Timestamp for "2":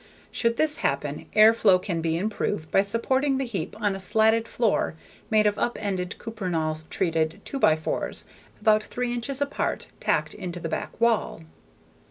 7.45-7.59